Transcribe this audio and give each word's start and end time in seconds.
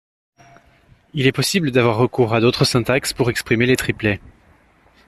Il 1.13 1.27
est 1.27 1.31
possible 1.31 1.69
d'avoir 1.69 1.95
recours 1.97 2.33
à 2.33 2.41
d'autres 2.41 2.65
syntaxes 2.65 3.13
pour 3.13 3.29
exprimer 3.29 3.67
les 3.67 3.75
triplets. 3.75 4.19